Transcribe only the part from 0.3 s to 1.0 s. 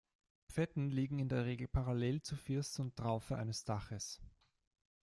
Pfetten